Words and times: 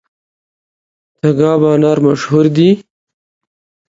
تګاب 1.19 1.61
انار 1.71 1.97
مشهور 2.05 2.45
دي؟ 2.55 2.69